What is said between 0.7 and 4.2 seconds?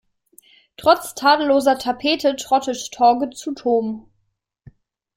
Trotz tadelloser Tapete trottet Torge zu Toom.